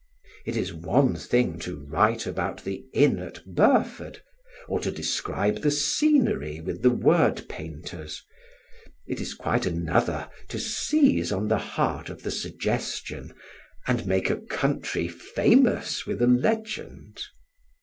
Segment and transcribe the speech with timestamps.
[0.47, 4.23] It is one thing to write about the inn at Burford,
[4.67, 8.25] or to describe scenery with the word painters;
[9.05, 13.35] it is quite another to seize on the heart of the suggestion
[13.85, 17.21] and make a country famous with a legend.